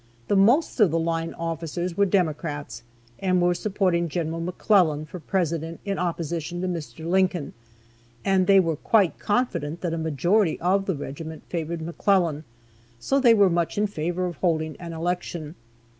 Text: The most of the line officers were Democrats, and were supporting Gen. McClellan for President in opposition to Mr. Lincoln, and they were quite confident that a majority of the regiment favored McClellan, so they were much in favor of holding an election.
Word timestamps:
The 0.29 0.35
most 0.35 0.79
of 0.79 0.89
the 0.89 0.97
line 0.97 1.35
officers 1.35 1.95
were 1.95 2.07
Democrats, 2.07 2.81
and 3.19 3.39
were 3.39 3.53
supporting 3.53 4.09
Gen. 4.09 4.31
McClellan 4.43 5.05
for 5.05 5.19
President 5.19 5.79
in 5.85 5.99
opposition 5.99 6.59
to 6.61 6.67
Mr. 6.67 7.07
Lincoln, 7.07 7.53
and 8.25 8.47
they 8.47 8.59
were 8.59 8.77
quite 8.77 9.19
confident 9.19 9.81
that 9.81 9.93
a 9.93 9.99
majority 9.99 10.59
of 10.59 10.87
the 10.87 10.95
regiment 10.95 11.43
favored 11.49 11.81
McClellan, 11.83 12.45
so 12.99 13.19
they 13.19 13.35
were 13.35 13.47
much 13.47 13.77
in 13.77 13.85
favor 13.85 14.25
of 14.25 14.37
holding 14.37 14.75
an 14.77 14.91
election. 14.91 15.53